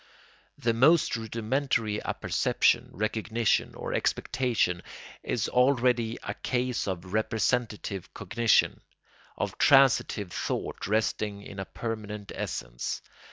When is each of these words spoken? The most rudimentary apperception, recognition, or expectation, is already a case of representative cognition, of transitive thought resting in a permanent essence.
The 0.57 0.73
most 0.73 1.15
rudimentary 1.15 2.03
apperception, 2.03 2.89
recognition, 2.91 3.75
or 3.75 3.93
expectation, 3.93 4.81
is 5.21 5.47
already 5.47 6.17
a 6.23 6.33
case 6.33 6.87
of 6.87 7.13
representative 7.13 8.11
cognition, 8.15 8.81
of 9.37 9.59
transitive 9.59 10.31
thought 10.31 10.87
resting 10.87 11.43
in 11.43 11.59
a 11.59 11.65
permanent 11.65 12.31
essence. 12.33 13.03